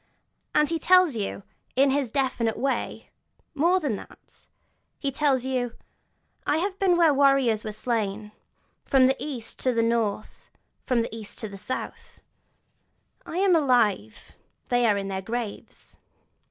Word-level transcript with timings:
And 0.55 0.67
he 0.69 0.79
tells 0.79 1.15
you, 1.15 1.43
in 1.75 1.91
his 1.91 2.09
definite 2.09 2.57
way, 2.57 3.11
more 3.53 3.79
than 3.79 3.97
that; 3.97 4.47
he 4.97 5.11
tells 5.11 5.45
you: 5.45 5.73
'I 6.47 6.57
have 6.57 6.79
been 6.79 6.97
where 6.97 7.09
the 7.09 7.13
warriors 7.13 7.63
were 7.63 7.71
slain, 7.71 8.31
from 8.83 9.05
the 9.05 9.15
East 9.19 9.59
to 9.59 9.71
the 9.73 9.83
North, 9.83 10.49
and 10.55 10.87
from 10.87 11.01
the 11.03 11.15
East 11.15 11.37
to 11.41 11.47
the 11.49 11.55
South: 11.55 12.19
I 13.27 13.37
am 13.37 13.55
alive, 13.55 14.31
they 14.69 14.87
are 14.87 14.97
in 14.97 15.07
their 15.07 15.21
graves!' 15.21 15.97